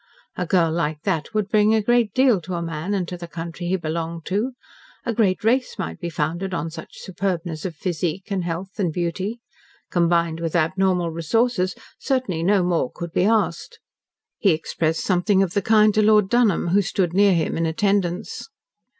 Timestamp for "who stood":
16.69-17.13